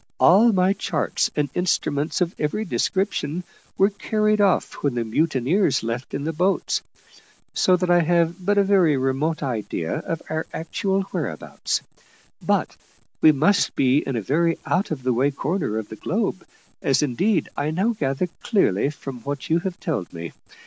[0.19, 3.43] All my charts and instruments of every description
[3.77, 6.81] were carried off when the mutineers left in the boats,
[7.53, 11.81] so that I have but a very remote idea of our actual whereabouts,
[12.41, 12.75] but
[13.21, 16.45] we must be in a very out of the way corner of the globe,
[16.81, 20.33] as indeed I now gather clearly from what you have told me.